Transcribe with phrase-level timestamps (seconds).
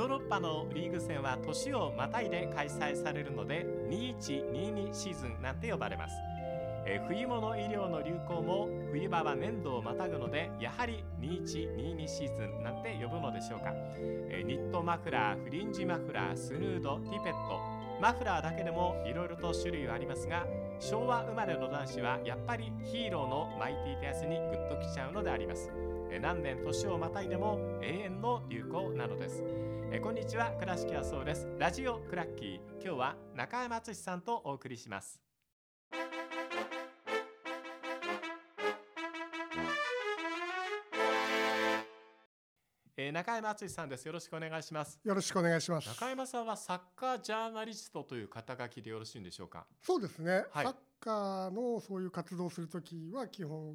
[0.00, 6.14] ヨーロッパのリーグ戦は年をまたいで開催されるので2122シーズンなんて呼ばれます、
[6.86, 17.60] えー、冬物医療の流行も冬場は年度をまたぐのでやはり2122シーズンなんて呼ぶのでしょうか、えー、ニットマフラーフリンジマフラースヌードティペット。
[18.00, 20.46] マフラーだけでもいろいろと種類はありますが
[20.78, 25.70] 昭和生まれの男子はやっぱりヒーローのマイティーテアスにグッときちゃうのであります。
[26.22, 29.44] 何年年をまたいでも永遠の流行なのです。
[29.98, 31.48] こんにちは倉敷康夫です。
[31.58, 32.58] ラジオクラッキー。
[32.82, 35.20] 今日は中山敦さんとお送りします。
[42.96, 44.06] え中山敦さんです。
[44.06, 44.98] よろしくお願いします。
[45.04, 45.88] よろしくお願いします。
[45.88, 49.66] 中山さんはサッカージャーナリストという肩書きでよろしいんでしょうか？
[49.82, 53.74] そうですね、はい、サッカーのそういう活動するときは基本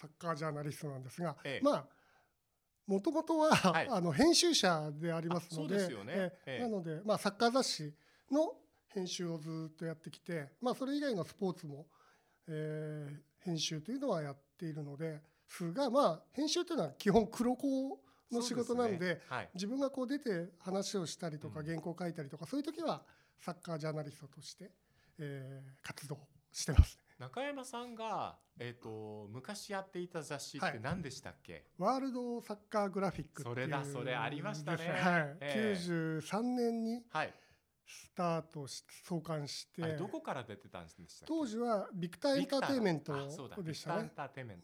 [0.00, 1.84] サッカージャーナリストなんですが、ええ、まあ
[2.88, 6.32] もともとは、はい、あの編集者でありますので、ね。
[6.46, 7.92] え、なので、まあ、サッカー雑誌
[8.32, 8.54] の
[8.88, 11.86] 編集をずっとやってきて、まあ、それ以外のスポーツも、
[12.48, 18.00] えー、編集というのはやっているのですが、まあ、編集というのは基本黒子
[18.32, 19.20] の仕事なんで、ね。
[19.28, 23.02] はい、自分がこう出て話をしたりとか、原稿書いたりとか、そういう時は
[23.38, 24.70] サッカージャーナリストとして、
[25.18, 26.18] えー、活動
[26.52, 27.07] してます、ね。
[27.18, 35.36] 中山さんが、えーと、昔やっていた雑誌って何でしたっけ、はい、ワールドサッカーグラフィックそれだそれありましたね、はい。
[35.40, 37.02] えー、93年に
[37.84, 39.96] スタートし創刊して。
[39.96, 43.14] どこから出てたんですか当時はビクターエンターテインメント
[43.62, 44.12] でしたね。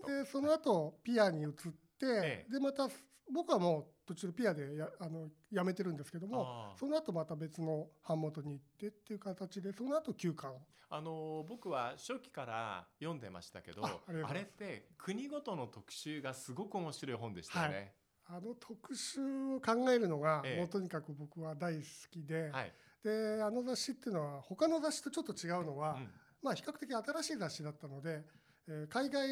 [0.06, 2.88] でその後ピアに移って、ええ、でまた
[3.32, 10.52] 僕はもう途中でピアでやあの辞めてるんですけどもその後また別の版元に行ってっていう形でその後休刊
[10.90, 17.92] あの僕は初期から読んでましたけどあれって国ごとの特集がすごく面白い本でしたよね。
[18.26, 19.20] はい、あの特集
[19.54, 26.10] を考えるのが、もうとにかく僕は大好きで、はい、であの雑誌っていうのは他の雑誌とちょっと違うのは、うん、
[26.42, 28.22] まあ比較的新しい雑誌だったので
[28.68, 29.28] えー、海外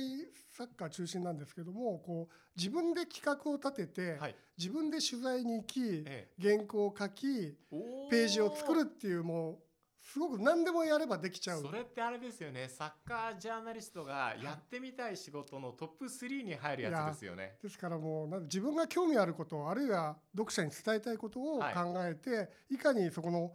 [0.56, 7.56] サッカー中心なんですけどもこう自分で企画を立てて、はい、自分で取材に行き、ええ、原稿を書き
[8.10, 9.58] ページを作るっていうもう
[10.02, 11.62] すごく何でもやればできちゃう。
[11.62, 12.68] それってあれですよね。
[12.68, 17.56] サッカージャーナリストがやってみたい仕事のトップ3に入るやつですよね。
[17.62, 21.64] ですからもう自分が興味あることあるいは読者に伝えたいことを考
[22.04, 23.52] えて、はい、いかにそこの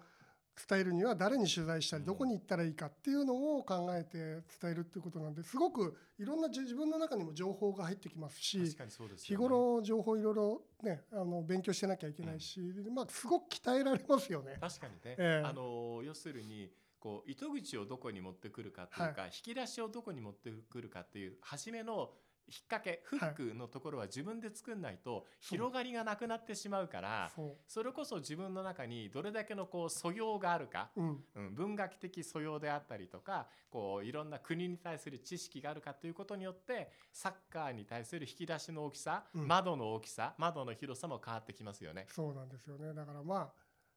[0.70, 4.18] 伝えるには誰に取材したりどこに行ったらいいかっていうのを考えて
[4.60, 8.76] 伝えるっていうことなんですごくいろんな自分の中にも情報が入ってきますし
[9.18, 12.60] 日頃情報いろいろねあの勉強してなきゃいけないし、
[12.94, 14.58] まあすごく鍛えられますよね。
[14.60, 22.10] 確かにね、えー、あの要するにこう糸口をどこに持ってくるかっていうか、はい、引き出しをどこに持ってくるかっていう初めの
[22.50, 27.32] 引っ掛けフックのところは自分で作んないと広がりがなくなってしまうから
[27.68, 42.08] それこそ自分の中にどれだけのこう素養があるか、うん、文学的素養であったりとかこういろんな国に対する知識があるかということによってサッカーに対する引き出しの大きさ、うん、窓の大きさ窓の広さも変わってきますよね。
[42.10, 42.94] そうなんですよね。
[42.94, 43.52] だからま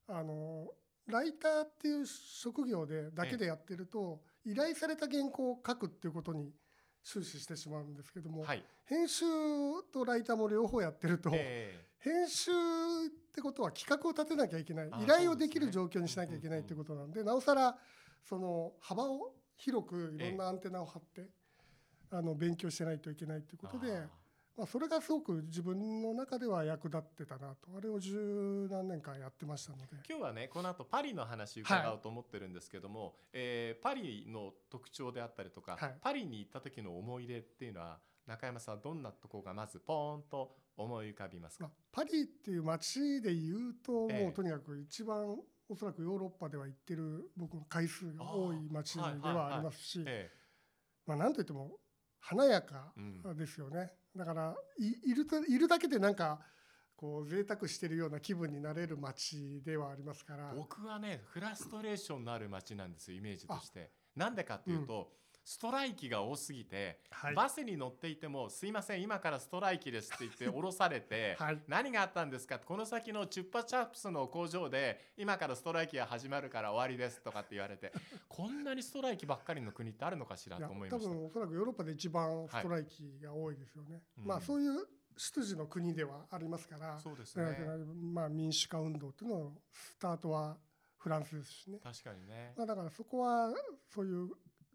[0.09, 0.67] ああの
[1.07, 6.51] ライターっていう職業でだけでやってると、依頼された原稿を書くっていうことに
[7.05, 9.25] 終始してしまうんですけども、はい、編集
[9.93, 12.55] とライターも両方やってると、えー、編集っ
[13.35, 17.77] てことは企画を立てなきゃいけない依頼をできる状況にしなきゃいけないってことなんで、なおさら
[18.29, 21.23] その幅を広くいろんなアンテナを張って、
[22.13, 24.20] えー、あの勉強してないといけないっていうことで。
[24.61, 27.71] まあ、それがすごく自分の中では役立ってたなと。
[27.75, 29.85] あれを十何年間やってましたので。
[30.07, 45.39] 今日はねこの後パリの話伺おうと思ってるんですけども、はい、えー、パリの特徴であったりとか、はい、パリに行った時の思い出っていうのは中山さんどんなとこがまずポーンと思い浮かびますか、まあ、パリっていう街でいうと、もうとにかく一番
[45.71, 50.05] おそらくヨーロッパでは行ってる僕の回数が多い街ではありますし、
[51.07, 51.79] まあ、なんといっても
[52.21, 52.93] 華やか
[53.35, 56.41] ですよね、うん、だからいるといるだけでなんか
[56.97, 60.53] こう贅沢してるような気分になれる街ではありますから。
[60.55, 63.91] 僕はねフラストレーションのある街なんですよイメージとして。
[64.17, 65.13] なんでかっていうと、
[65.51, 72.61] ストライキが多すぎて、はい、バスに乗っていても「すいません今からストライキです」って言って降ろされて はい、何があったんですか？
[72.61, 77.93] この先のチュッパチャップスの工場で今からストライキが始まるから終わりですとかって言われて
[78.29, 80.57] こんなにストライキばっかりの国ってあるのかしら？
[80.57, 81.11] と思いました。
[81.11, 83.95] 多分おそらくヨーロッパで一番ストライキが多いですよね。
[83.95, 84.87] はい、まあそういう
[85.17, 86.97] 出自の国ではありますから。
[87.01, 87.45] そうですね、
[87.97, 90.57] まあ、民主化運動っていうののスタートは
[90.97, 91.81] フランスですしね。
[91.83, 93.53] 確かにね、まあ、だからそこは
[93.89, 94.31] そういう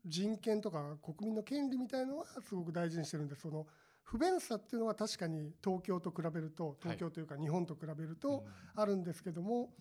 [0.05, 3.65] 人権とか国民の権利みたいのはすごく大事にしてるんでその
[4.03, 9.71] 不便さっていうのは確かに東京と比べると東京というか日本と比べるとあるんですけども、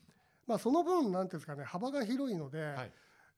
[0.47, 2.85] まあ、その分なんていうんですかね幅が広いので、は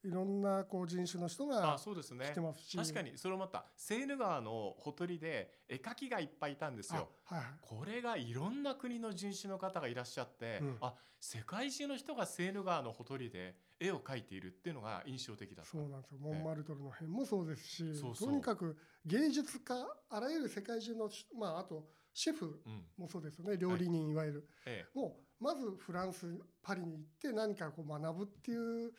[0.04, 3.16] いいろんなこう人種の人が来てますし、ね、確かに。
[3.16, 16.19] それをまたセーヌ川のほとりで絵描きがいっぱいいたんですよ、はい、これがいろんな国の人種の方がいらっしゃって、うん、あ世界中の人がセーヌ川のほとりで絵を描いているっていうのが印象的だそうなんですよ。
[16.20, 17.84] モンマルトルの辺もそうですし、
[18.19, 19.75] とにかく芸術家
[20.08, 22.60] あらゆる世界中の、まあ、あとシェフ
[22.96, 24.14] もそうですよね、うん、料理人い。
[24.14, 26.26] わゆる、はい、もうまずフランス
[26.62, 28.93] パリに行って何かこう学ぶっていう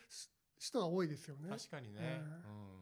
[0.58, 1.48] 人が多いですよね。
[1.50, 2.78] 確かにね、えー、うん、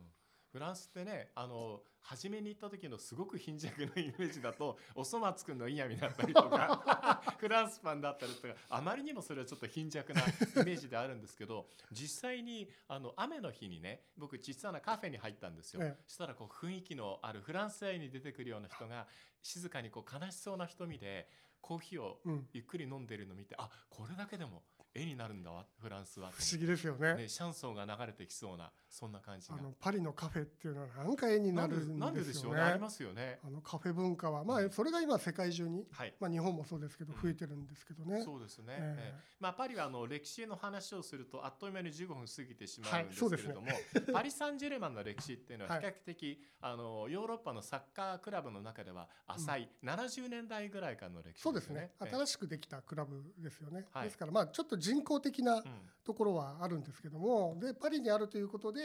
[0.53, 19.09] フランスってねあの初めに行った時のすごく貧弱なイメージだと おそ松くんの嫌味だったりとか フランスパンだったりとかあまりにもそれはちょっと貧弱なイメージであるんですけど実際にあの雨の日にね僕小さなカフェに入ったんですよ、ええ、そしたらこう雰囲気のあるフランス愛に出てくるような人が
[19.43, 21.29] 静かにこう悲しそうな瞳で
[21.61, 22.21] コーヒーを
[22.53, 24.63] ゆっくり飲んでるのを見て、うん、あこれだけでも
[24.97, 26.31] 絵になるんだわフランスは。
[26.33, 29.57] 不思議ですよね、ね、シャンソンが流れてきそうなそんな感じが。
[29.79, 32.61] パリのカフェっていうのはなんか絵になるんですよね。
[32.61, 33.39] ありますよね。
[33.45, 34.45] あのカフェ文化は。
[34.45, 43.83] まあそれが今世界中に、はい、まあ日本もそうですけど増えてるんですけどね、うん、そうですね、えー、まあパリはあの歴史の話をするとあっという間に15分過ぎてしまうんですけれども、はいね、
[44.13, 46.27] パリ・サンジェルマンの歴史っていうのは比較的、
[46.61, 51.91] はい、あのヨーロッパのサッカークラブの中では浅い、うん、70年代ぐらいからの歴史、ね、そうですね。
[51.99, 55.63] 新しくできたクラブですよね、ですからまあちょっと人工的な
[56.05, 58.81] ところはあるんですけども、でパリにあるということで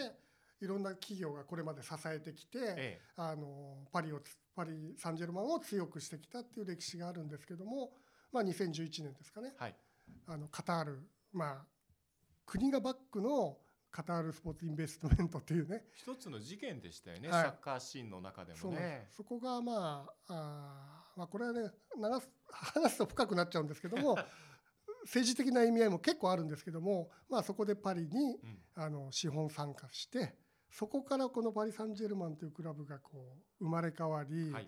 [0.62, 4.20] いろんな企業がこれまで支えてきて、ええ、あのパリを
[4.56, 7.92] パリ・サンジェルマンを強くしてきたっていう歴史があるんですけども、
[8.32, 9.76] まあ、2011年ですかね、はい、
[10.28, 11.00] あのカタール、
[11.34, 11.66] まあ、
[12.46, 13.58] 国がバックの
[13.92, 15.84] カタールスポーツインベストメントっていうね。
[15.94, 19.08] 一つの事件でしたよね、はい、サッカーシーンの中でもね。
[19.12, 21.70] そこがまああ、まあ、これはね
[22.50, 24.18] 話すと深くなっちゃうんですけども
[25.04, 28.40] 政治的な意味合いも結構あるんですけども、まあ、そこでパリに、
[28.76, 30.36] あの資本参加して
[30.72, 34.68] そこからこのパリ・サンジェルマンというクラブがこう生まれ変わり、はい、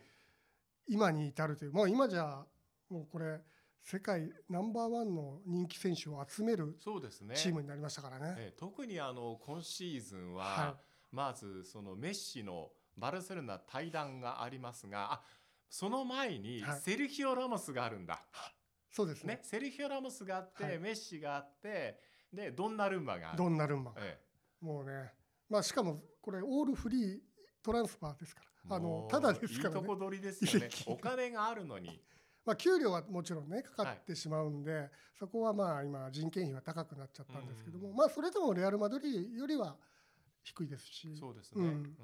[0.87, 2.43] 今に至るというもう今じゃ
[2.89, 3.39] もうこれ
[3.81, 6.77] 世界ナンバーワンの人気選手を集める
[7.35, 8.27] チームになりましたからね。
[8.29, 10.75] ねえ特にあの今シーズンは、は
[11.11, 15.21] い、まずそのメッシのバルセロナ対談がありますがあ
[15.69, 18.25] その前にセルヒオ・ラモスがあるんだ。
[18.31, 18.62] はい
[18.93, 21.99] そうですね、ね、セルヒオ・ラモスがあって、はい、メッシがあって
[22.31, 24.19] でドンナルンマがドンナルンマ、え
[24.61, 25.11] え、もうね
[25.49, 27.19] まあしかもこれオールフリー
[27.63, 28.75] トランスファーですから。
[28.75, 29.79] あのただですからね。
[29.81, 30.69] いいとこ取りですよね。
[30.85, 31.99] お金があるのに。
[32.45, 39.75] まあ給料はもちろんねかかってしまうんで、はい、そこはまあ今人件費は高くなっちゃったんですけども、まあそれでもレアル・マドリーよりは
[40.43, 41.15] 低いですし。
[41.15, 41.97] そうですね、うん、うん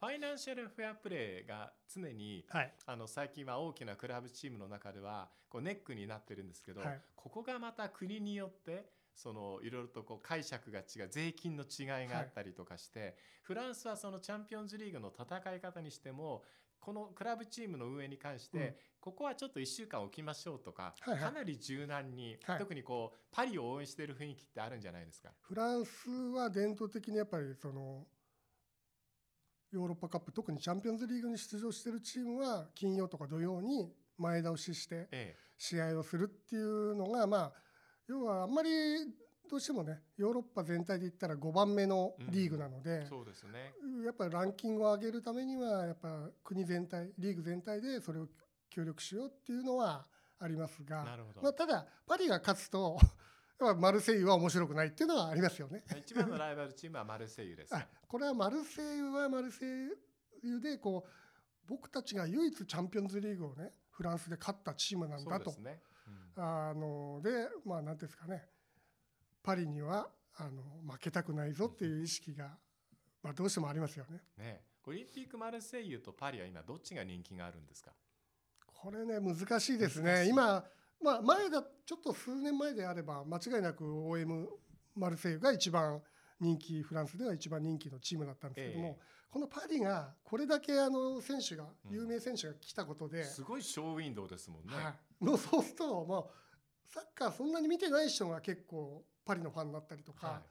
[0.00, 16.44] ファイナンシャルフェアプレーが常に、はい、あの最近は大きなクラブチームの中ではこうネックになってるんですけど、はい、ここがまた国によってそのいろいろとこう解釈が違う税金の違いがあったりとかして、はい、フランスはそのチャンピオンズリーグの戦い方にしても
[16.80, 25.28] このクラブチームの運営に関して、うん、ここはちょっと1週間置きましょうとか、はいはい、かなり柔軟に、はい、特にこうパリを応援している雰囲気ってあるんじゃないですか？
[25.42, 28.06] フランスは伝統的にやっぱりその
[29.72, 35.08] ヨーロッパカップ特にチャンピオンズリーグに出場しているチームは金曜とか土曜に前倒しして
[35.56, 37.52] 試合をするっていうのが、まあ
[38.08, 38.70] 要はあんまり
[39.48, 43.72] どうしてもねヨーロッパ全体で言ったら5番目のリーグなので、そうですね、
[44.04, 48.26] やっぱりランキングを上げるためにはやっぱ国全体リーグ全体でそれを
[48.68, 50.06] 協力しようっていうのは
[50.40, 51.04] ありますが、
[51.42, 52.98] まあ、ただパリが勝つと
[53.76, 55.84] マルセイユは面白くないっていうのはありますよね。
[55.98, 57.74] 一番のライバルチームはマルセイユです。
[58.08, 59.68] これはマルセイユはマルセイ
[60.42, 61.10] ユでこう
[61.66, 65.50] 僕たちが唯一チャンピオンズリーグをねフランスで勝ったチームなんだと。
[65.60, 65.80] ね
[66.36, 68.48] うん、あのでまあ何ですかね
[69.42, 70.62] パリにはあの
[70.92, 72.56] 負けたくないぞっていう意識が、
[73.22, 74.22] まあ、どうしてもありますよね。
[74.36, 77.92] ねオリンピックマルセイユとパリは今どっちが人気があるんですか？
[78.66, 80.26] これね難しいですね。
[80.26, 80.64] 今
[81.02, 84.48] まあ、前だちょっと数年前であれば間違いなく OM
[84.94, 86.00] マルセイユが一番
[86.40, 94.74] 人気フランスでは一番人気のチームだったんですけども、えー、このパリがこれだけあの選手が、有名選手が来たことで、すごいショーウィンドウですもんね。
[94.74, 96.24] はい、のそうすると、まあ、
[96.88, 100.42] サッカーそんなに見てない人が結構パリのファンになったりとか。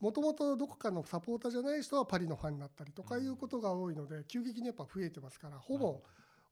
[0.00, 6.02] もともとどこかのサポーターじゃない人はパリのファンになったりとかいうことが多いので、急激にやっぱ増えてますからほぼ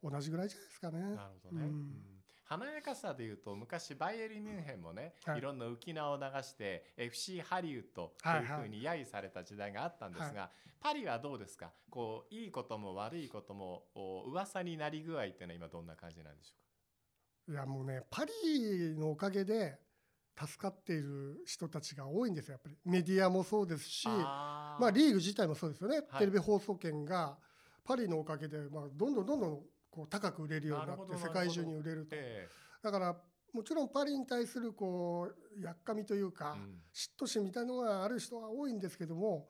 [0.02, 1.00] 同じぐらいじゃないですかね。
[1.00, 2.21] なるほどね、うん
[2.58, 11.72] 華やかさでいうと昔バイエルミュンヘンもね、はい、いろんな浮き名を流して FC ハリウッドというふうに揶揄された時代があったんですが、はいはい、パリはどうですか？
[11.88, 13.84] こういいことも悪いことも
[14.26, 16.52] 噂になり具合っていうのは今どんな感じなんでしょ
[17.48, 17.60] うか？
[17.60, 19.78] いやもうねパリのおかげで
[20.38, 22.76] 助かっている人たちが多いんですよやっぱり。
[22.84, 27.38] メディアもそうですしまあ、リーグ自体もそうですよね、はい、テレビ放送権が
[27.84, 29.60] パリのおかげで、まあ、どんどんどんどん
[29.92, 33.16] こう高く売れるようになって世界中に売れると、えー、だから
[33.52, 35.28] もちろんパリに対するこ
[35.60, 39.46] うやっかみというか、うん、嫉妬心みたいのがある人は多いんですけども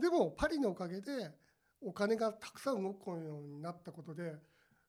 [0.00, 1.32] でもパリのおかげで
[1.82, 4.36] お金がたくさん動くようになったことで、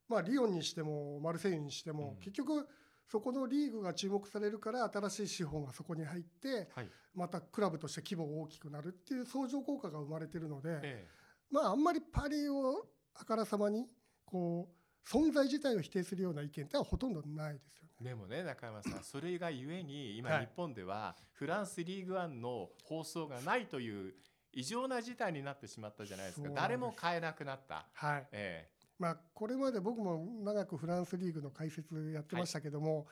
[0.07, 2.67] まあ、リヨンにしてもマルセイユにしても、うん、結局
[3.09, 11.07] そこのリーグが注目されるから新しい資本がそこに入って、はい、またクラブとして規模が大きくなるっていう相乗効果が生まれてるので、ええ、
[11.49, 12.85] まああんまりパリを
[13.15, 13.87] あからさまに
[14.25, 18.09] こう存在自体を否定するような意見ってはほとんどないですよね。
[18.09, 24.13] でもね中山さんそれがゆえに今日本ではフランスリーグワンの放送がないという
[24.51, 26.49] 異常な事態になってしまったじゃないですか。
[26.53, 27.87] 誰も買えなくなった。
[27.93, 28.73] はい、ええ。
[28.99, 33.03] まあ、これまで僕も長くフランスリーグの解説やってましたけども、は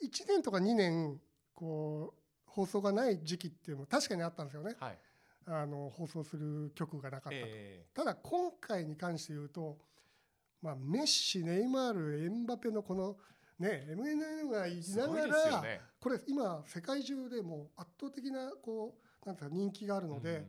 [0.00, 1.20] い、1年とか2年
[1.52, 4.98] こう放送がない時期っていうのも確かにあったんですよね、はい、
[5.46, 9.78] あの放送する曲がなかったと、えー、ただ今回に関して言うと、
[10.64, 13.16] まあ、メッシネイマールエムバペのこの
[13.58, 20.46] ね MNN がいながら、ね、これ今世界中でも圧倒的なこうなんか人気があるので、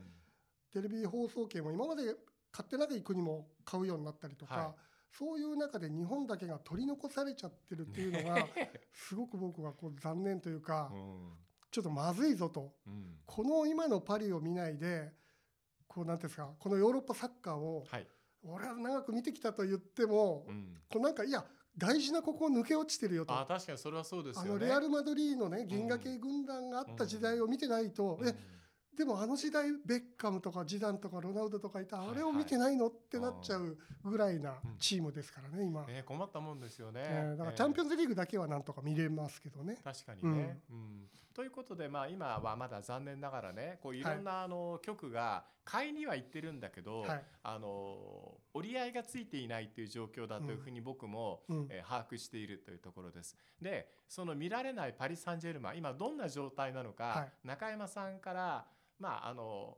[0.71, 2.03] テレビ放送権も今まで
[2.49, 4.67] 買ってない国も買うようになったりとか、はい、
[5.17, 8.47] そういう中で日本だけが取り残されちゃってるっていうのが、
[8.93, 10.89] すごく僕はこう残念というか、
[11.71, 12.73] ちょっとまずいぞと、
[13.25, 15.13] この今のパリを見ないで
[15.87, 17.85] こうなんですかこのヨーロッパサッカーを、
[18.47, 20.45] 俺は長く見てきたと言っても、
[20.91, 21.43] こうなんかいや
[21.77, 23.33] 大事なここを抜け落ちてるよと。
[23.33, 28.33] あ確かにそれはそうです、ね、あのレアル・マドリーのね銀河系軍団があった時代を見てないと、え
[28.97, 39.77] でもあの時代ベッカムとかジダンとかロナウドとかいたあれを見てないのってなっちゃうぐらいなチームですからね今、ね、困ったもんですよね、えー、だからチャンピオンズリーグだけはなんとか見れますけどね。
[39.83, 44.05] 確かにね、うん、うん、ということでまあ今はまだ残念ながらねこうい。
[44.05, 53.35] ろんなあの局が買いには行ってるんだけど、はい、あの折り合いがついていないという状況だというふうに僕も、うん、えー、把握しているというところです。
[53.61, 58.65] でその見られないパリ・サンジェルマン今どんな状態なのか、はい、中山さんから
[58.99, 59.77] まああの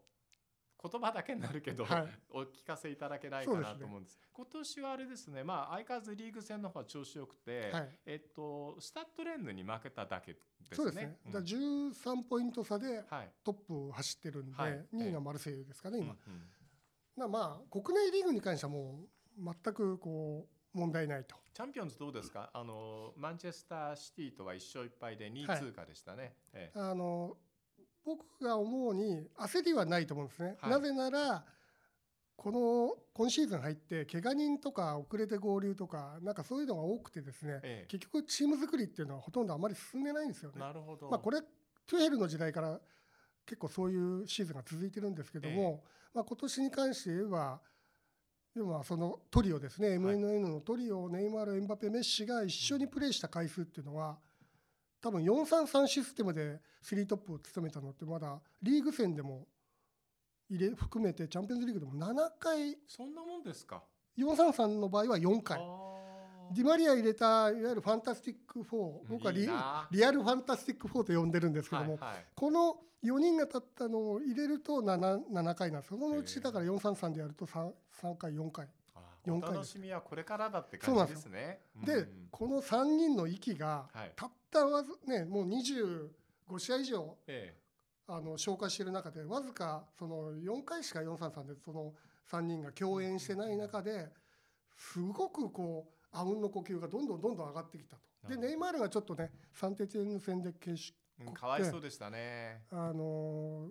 [0.79, 4.17] 言葉だけになるけど、はい、お聞かせいただけないかなと思うんです。
[4.17, 10.67] ね、今年はあれですね、まあ相変わらずリーグ戦の方は調子よくて、はい、えっとスタッドレンヌに負けただけですね。
[10.74, 11.17] そうですね。
[11.25, 13.03] うん、13ポイント差で
[13.43, 16.15] トップを走ってるんで、はい、2位がマルセイユですかね今。
[16.27, 19.01] うんうん、まあ国内リーグに関してはも
[19.39, 21.36] う全くこう問題ないと。
[21.55, 22.51] チャンピオンズどうですか？
[22.53, 26.21] あのマンチェスターシティとは1勝1敗で2位通過でしたね。
[26.21, 27.36] はいええ、あの
[28.07, 30.55] 僕が思うに焦りはないと思うんですね。
[30.61, 31.43] はい、なぜなら
[32.37, 40.59] この今シーズン入って怪我人とか遅れて合流とかなんかそういうのが多くてですね、ええ、結局チーム作りっていうのはほとんどあまり進んでないんですよね。
[40.61, 41.09] なるほど。
[41.09, 42.79] まあこれトゥヘルの時代から
[43.45, 47.59] 結構そういうシーズンが続いてるんですけども、え、まあ今年に関して言えば
[48.55, 54.17] 要はそのトリオですね、MNN のトリオネイマールエンバペメッシが一緒にプレーした回数っていうのは
[55.01, 59.47] 多分433システムで3トップを務めたのってまだリーグ戦でも
[60.49, 63.83] 入れ含めてチャンピオンズリーグでも7回そんなもんですか
[64.17, 65.59] ？433の場合は4回。
[66.53, 69.49] ディマリア入れたいわゆるファンタスティック4僕はリ
[69.91, 75.89] リアルファンタスティック4と呼んでるんですけども、はいはい、この4人が立ったのを入れると 7, 7回なんです。
[75.89, 77.69] そのうちだから433でやると 3,
[78.01, 78.67] 3回4回。
[79.25, 81.59] 4回楽しみはこれからだって感じですね。
[81.83, 86.09] で、うん、この3人の息が、たったわずねもう25
[86.57, 87.61] 試合以上、ええ、
[88.07, 91.93] あの紹介している中でわずかその4回しか433でその
[92.31, 94.07] 3人が共演してない中で
[94.75, 98.01] すごくこうあうんの呼吸がどんどんどんどん上がってきたと。
[98.29, 100.93] でネイマールがちょっとねサンテティエン戦で決し、
[101.25, 102.63] うん、かわいそうでしたね。
[102.71, 103.69] あの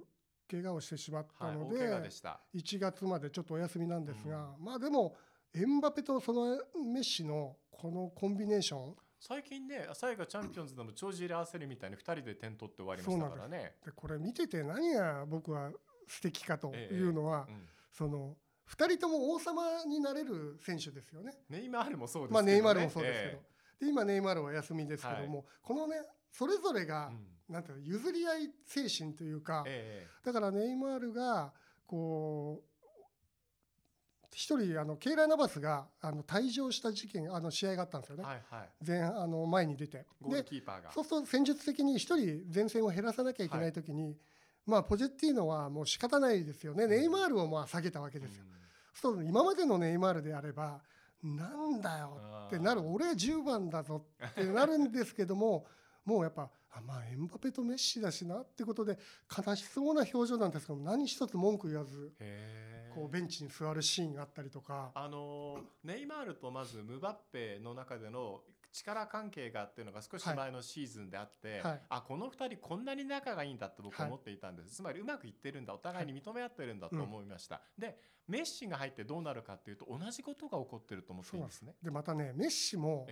[0.50, 5.16] 怪我をしてしまったので,、はい、で1月までちょっとお休みなんですが、うん、まあでも
[5.54, 13.72] エムバペとそのメッシのこのコンビネーション最近ね最後チャンピオンズでも帳尻合わせるみたいに2人で点取って終わりましたからね。
[13.84, 15.72] でこれ見てて何が僕は
[16.06, 18.36] 素敵かというのは、ええうん、その
[18.70, 21.32] 2人とも王様になれる選手ですよね。
[21.48, 25.96] ネイマールもそうですけど、ね、まあ、ネイマールもそうですけど、え、で今ネイマールは休みですけども、はい、このね
[26.30, 29.64] それぞれが、うん、なんていう譲り合い精神というか、
[30.24, 31.52] だからネイマールが
[31.84, 32.75] こう
[34.36, 40.04] 一人あのケイラ・ナバスがあの退場した事件あの試合があったんですよね、はいはい、前あの前に出て。
[40.28, 40.44] で
[40.92, 44.14] そうすると戦術的に一人前線を減らさなきゃいけない時に、はい、
[44.66, 48.44] まあ、ポジェッティーノはもう仕方ないですよね、ネイマールをまあ下げたわけですよ。
[48.92, 50.82] そうすると今までのネイマールであれば
[51.22, 52.82] なんだよってなる。
[52.82, 55.66] 俺10番だぞってなるんですけども
[56.04, 58.98] もうやっぱあまあエムバペとメッシだしなってことで
[59.34, 62.12] 悲しそうな表情なんですけど何一つ文句言わず
[62.96, 64.90] こうベンチに座るシーンがあったりとか。
[64.94, 68.40] あのネイマールとまずムバッペの中での
[68.72, 77.98] 力関係がっていうのが少し前のシーズンであって、はい、あこの2人こんなに仲がいいんだって僕は思っていたんです、はい、つまりうまくいってるんだお互いに認め合ってるんだと思いました、はい、で
[78.28, 81.74] メッシが入ってどうなるかっていうと同じことが起こってると思っていますね。
[81.82, 83.06] でまたねメッシも、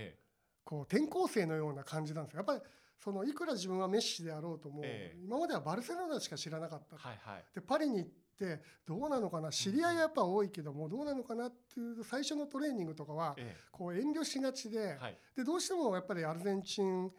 [0.65, 2.39] こう転校生のような感じなんですよ。
[2.39, 2.61] やっぱり
[2.99, 5.17] そのいくら自分はメッシであろうとも、え。
[5.23, 9.51] 今まではバルセロナしか知らなかった、はいはい、でパリに行ってどうなのかな？
[9.51, 13.37] 知り合いはやっぱ多いけどもどうなのかなっていう最初のトレーニングとかは
[13.71, 14.99] こう遠慮しがちで,、
[15.37, 17.11] でどうしてもやっぱりアルゼンチン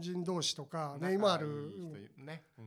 [0.00, 1.72] 人同士とかネイマール、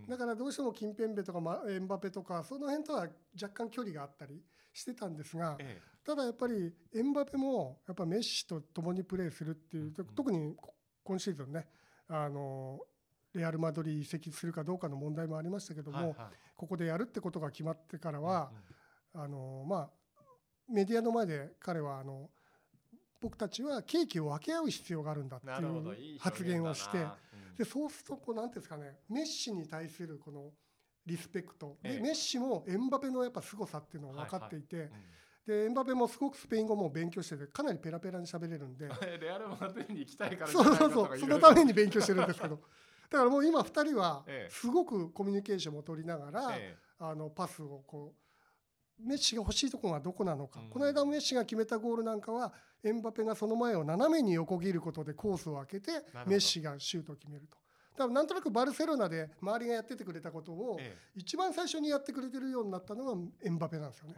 [0.07, 3.07] だからどうしてもキンペンベとかエンバペとかその辺とは
[3.41, 4.41] 若干距離があったり
[4.73, 5.57] してたんですが、
[6.05, 10.55] ただやっぱりエンバペもやっぱメッシと共にプレーするっていう、特に
[11.03, 11.67] 今シーズンね
[12.09, 12.79] あの
[13.33, 16.15] レアル・マドリー移籍するかどうかの問題もありましたけども、はいはい、
[16.59, 18.51] ここでやるってことが決まってからは、
[19.13, 19.89] あのまあ、
[20.69, 22.29] メディアの前で彼はあの
[23.21, 26.97] 僕たちはケーキを分け合う必要があるんだっていう発言をして、
[27.57, 30.51] でそうするとこうなんですかねメッシに対するこの
[31.05, 31.77] リスペクト。
[31.81, 34.91] で、メッシもエンバペのやっぱ凄さっていうのを分かっていて。
[35.47, 38.87] でエンバペもすごくスペイン語も勉強しててかなりペラペラに喋れるんで。
[39.19, 41.17] レアルマドリーに行きたいからそうそうそう。
[41.17, 42.61] そのために勉強してるんですけど
[43.09, 46.51] だからもう今2人はすごくコミュニケーションも取りながら、
[46.99, 48.13] あのパスをこ
[49.01, 55.91] うメッシが欲しいところがどこなのか、この間メッシが決めたゴールなんかはエンバペがその前を斜めに横切ることでコースを開けて
[56.27, 57.57] メッシがシュートを決めると。
[57.97, 60.79] 多分なんとなくバルセロナで周りがやっててくれたことを
[61.15, 63.13] 一番最初にやってくれてるようになったのが
[63.43, 64.15] エンバペなんですよね。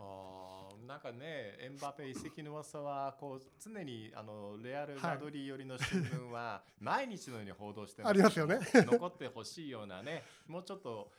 [0.91, 8.59] なんかね、エンバペ移籍の噂はこう常にあのレアル・マドリー寄りの新聞は毎日のように報道してありますよね。
[8.73, 11.09] 残ってほしいようなね、もうちょっと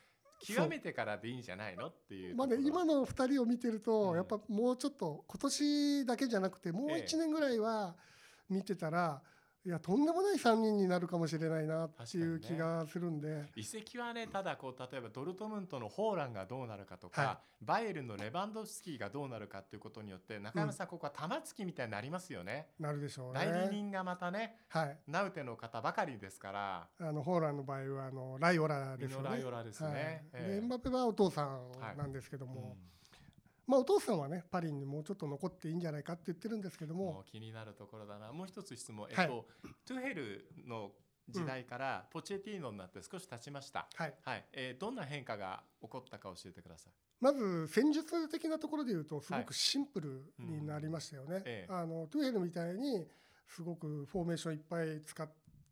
[0.46, 7.94] 極めてからでいいんじゃないのっていうまあね、今の2人を見てると、うん、やっぱもうちょっと今年だけじゃなくてもう1年ぐらいは
[8.50, 9.22] 見てたら、
[9.64, 22.70] いやとんでもない3人になるかもしれないなっていう気がするんで、ね、移籍はねただこう例えばドルトムントのホーランがどうなるかとか、はい、バイエルンのレバンドフスキーがどうなるかっていうことによって中山さん、ここは玉突きみたいになりますよね。
[22.80, 23.40] なるでしょうね。
[23.40, 29.28] 代理人がまたね、はい、ナウテの方ばかりですからあのホーランの場合はあのライオラですよね。
[29.30, 30.26] ライオラですね。
[30.32, 32.62] はいンバペはお父さんなんですけども。
[32.62, 32.92] はいうん
[33.66, 37.24] まあ、お父さんはねパリにもうちょっと残っていいんじゃないかって言ってるんですけども。
[37.30, 38.32] 気になるところだな。
[38.32, 39.46] もう一つ質問、えっと、
[39.86, 40.90] トゥヘルの
[41.28, 46.92] 時代からポチェティーノになって少し経ちました、はい、はい、えー、どんな変化が起こったか教えてください。
[47.20, 53.06] まず戦術的なところでいうとすごくシンプルになりましたよね、はいうんあのトゥヘルみたいに
[53.46, 55.28] すごくフォーメーションいっぱい使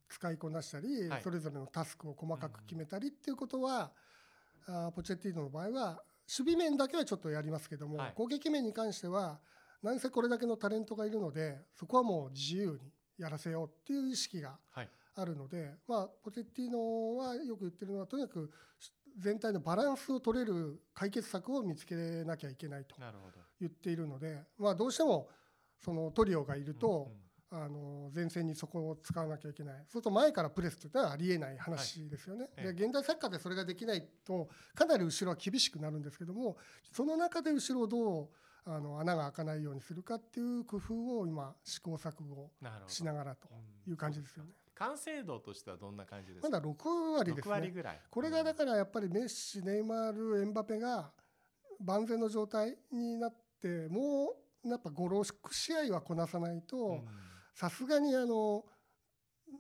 [0.09, 3.90] 使いこなしたり、はい、それぞれのタスクを細かく決めたりっていうことは、
[4.68, 6.03] うん、あポチェティーノの場合は
[6.38, 9.40] 守備面だけはちょっとやりますけども、はい、攻撃面に関しては
[9.82, 14.58] 何せこれだけのタレントがいるのでそこはもう自由にやらせようっていう意識が
[15.16, 18.50] あるので、はい、まあ、ポテッティーノはよく言ってるのはとにかく
[19.18, 22.94] 全体のバランスを取れる解決策を見つけなきゃいけないと
[23.60, 25.28] 言っているので、まあ、どうしても
[25.84, 29.74] そのトリオがいると、うんうんあの前線にそこを使わなきゃいけない。
[29.78, 36.56] そうすると前からプレスというのはありえない話ですよね、はい、で現代サッカーでそれができないとかなり後ろは厳しくなるんですけども
[36.92, 38.28] その中で後ろをどう
[38.66, 42.50] あの穴が開かないようにするかっていう工夫を今試行錯誤
[42.86, 43.48] しながらと
[43.88, 44.50] いう感じですよね。
[44.76, 46.48] 完成度としてはどんな感じですか？
[46.48, 51.10] まだ6割ですねこれがだからやっぱりメッシネイマールエンバペが
[51.80, 54.34] 万全の状態になっても
[54.64, 57.08] うやっぱ56試合はこなさないと、うん
[57.61, 58.64] さすがにあの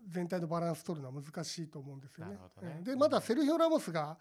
[0.08, 2.38] 全体のバランス取るのは難しいと思うんですよね。
[2.62, 2.80] ね。
[2.82, 4.16] でまだセルヒオ・ラモスが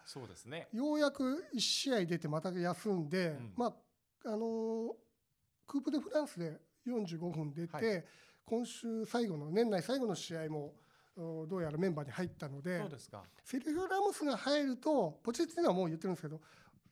[0.73, 4.97] ようやく1試合出てまた休んで、うん、まああの
[5.65, 8.03] クープ・デ・フランスで45分出て、はい、
[8.45, 10.73] 今週最後の年内最後の試合も
[11.15, 12.79] どうやらメンバーに入ったので
[13.45, 16.41] セルヒオ・ラモスが入るとポチェッティーノはもう言ってるんですけど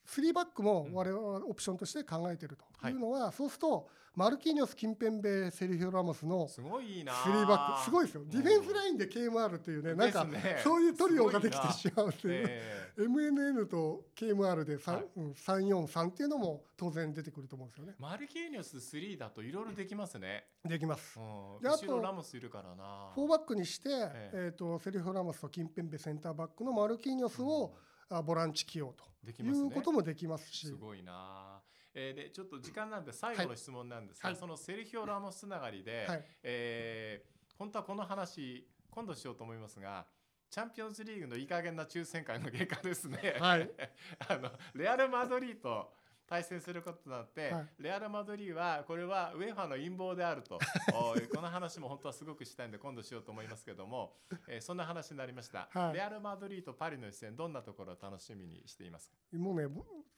[0.07, 2.91] 3バックも我々はオプションとして考えているとい。
[2.91, 7.13] うのは、そうするとマルキーニョス、キンペンベ、セルヒオ・ラモスのすごいな。
[7.13, 10.25] 3バックすごいですよ、ディフェンスラインで KMR っていうねなんか
[10.63, 12.49] そういうトリオができてしまうという、
[12.97, 17.93] MNN と KMR で343っていうのも当然出てくると思うんですよね。
[17.99, 20.45] マルキーニョス3だといろいろできますね。
[20.65, 21.19] できます、
[21.61, 23.13] であとラモスいるからな。
[23.15, 23.89] 4バックにして、
[24.33, 27.75] えー、とセルヒオ・ラモスとキンペンベセンターバックのマルキーニョスを、
[28.25, 29.05] ボランチ起用と。
[29.27, 30.67] いうこともできますし。
[30.67, 31.61] すごいな。
[31.99, 40.05] えー、でちょっと時間なんで最後の質問なんですが、はい、そのセルヒオ・ラモスつながりで、はい、えー、本当はこの話今度しようと思いますが
[40.51, 43.69] チャンピオンズリーグのいい加減な抽選会の結果ですね、はい、
[44.29, 45.91] あのレアル・マドリーと
[46.27, 50.59] 対戦することになって、はい、レアル・マドリーはこれはウェファの陰謀であると。
[51.33, 59.15] この話も本当はすごくしたいんで今度しようと思いますけども、えー、そんな話になりました、はい、レアル・マドリーとパリの一戦どんなところを楽しみにしていますか？
[59.37, 59.67] もうね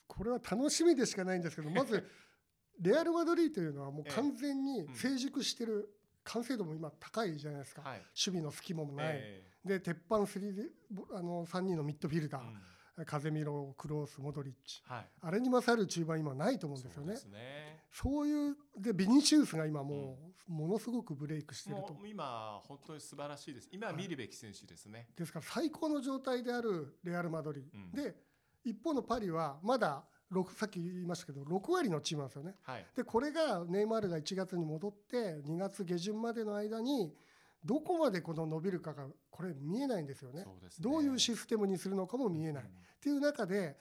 [0.08, 2.04] これは楽しみでしかないんですけどまず
[2.82, 5.93] レアル・マドリーというのはもう完全に成熟してる、
[6.24, 10.69] 完成度も今高いじゃないですか、はい、守備の隙間もない、えー、で鉄板3で
[11.13, 12.62] あの3人のミッドフィルダー、うん
[13.06, 17.16] 風見ろクロースモドリッチ、はい、あれに勝る中盤今ないと思うんですよね。
[17.16, 17.84] そうね。
[17.92, 21.96] そういうでビニシウスが今もう、ものすごくブレイクしてると。
[22.06, 23.70] 今本当に素晴らしいです。
[23.72, 28.16] 今見るべき選手ですね、はい、ですから最高の状態であるレアル・マドリー、うん、で
[28.64, 37.14] 一方のパリはまだ6さっき言いましたけど6割のチームなんですよね、はい、でこれがネイマールが1月に戻って2月下旬までの間に
[37.63, 40.45] どこまでこの伸びるかがこれ見えないんですよね、ね、
[40.80, 43.76] どういうシステムにするのかも見えない、うん、っていう中で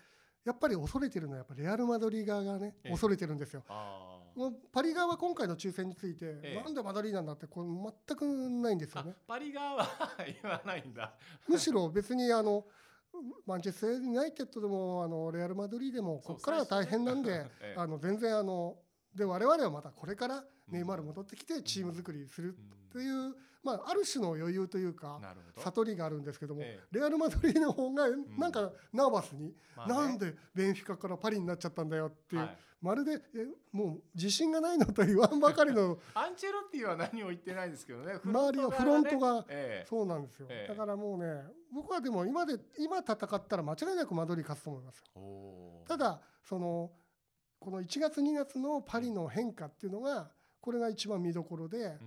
[0.45, 3.63] やっぱり恐れてるのはやっぱレアル・マドリー側がね、ええ、恐れてるんですよ。
[4.73, 9.15] パリ側は今回の抽選について、え、なんでマドリーなんだってこれ全くないんですよね。
[9.27, 9.89] パリ側は
[10.25, 11.13] 言わないんだ。
[11.47, 12.65] むしろ別にあの
[13.47, 17.45] マンチェスター・ユナイテッドでもあのレアル・マドリーでもここからは大変なんで、
[17.77, 18.79] あの全然あの
[19.15, 22.57] で我々はまたこれからネイマール戻ってきてチーム作りする
[22.91, 25.21] という、まあ、ある種の余裕というか
[25.57, 28.07] 悟りがあるんですけども、レアル・マドリーの方が
[28.39, 29.53] なんかナーバスに、
[29.87, 32.49] なんでベンフィカからパリになっちゃったんだよっていう、
[32.81, 38.21] まるでえもう自信がないのと言わんばかりの アンチェロッティは何を言ってないですけどね。
[38.25, 39.45] 周りはフロントが、
[39.89, 45.03] そうなんですよ、だからもうね僕はでも今で今戦ったら間違いなくマドリー勝つと思います
[45.87, 46.93] ただその
[47.59, 51.99] この1月2月のパリの変化っていうのがこれが一番見どころで、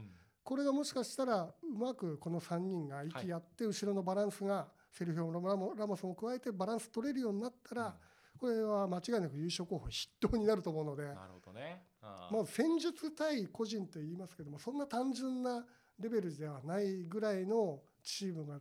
[0.44, 7.96] これがもしかしたらうまくこの3人が息合って後ろのバランスがセルフィオ・ラモスも加えてバランス取れるようになったら、
[8.38, 11.84] これは間違いなく優勝候補筆頭になると思うのでなるほどね。
[12.02, 15.64] まあ戦術対個人と言いますけどもそんな単純な
[16.00, 18.60] レベルではないぐらいのチームが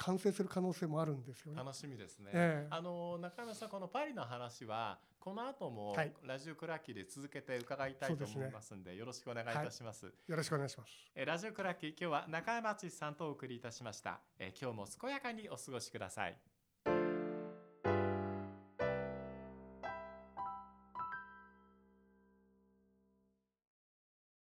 [0.00, 1.58] 完成する可能性もあるんですよね。
[1.58, 2.30] 楽しみですね。
[2.32, 10.90] えー、あの中山さんこのパリの話はこの後もラジオクラッキーで続けて伺いたいと思いますんで、はい、よろしくお願いいたします、はい、よろしくお願いします。
[11.14, 14.20] えラジオクラッキー今日は中山千さんとお送りいたしました。
[14.38, 16.36] え今日も健やかにお過ごしください。